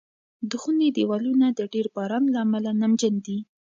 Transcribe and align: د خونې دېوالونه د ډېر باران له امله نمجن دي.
د 0.49 0.51
خونې 0.61 0.89
دېوالونه 0.97 1.47
د 1.57 1.59
ډېر 1.73 1.85
باران 1.95 2.23
له 2.33 2.39
امله 2.45 2.71
نمجن 2.81 3.13
دي. 3.25 3.37